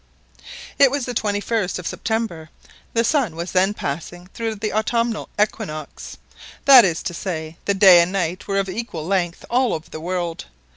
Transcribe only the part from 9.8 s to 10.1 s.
the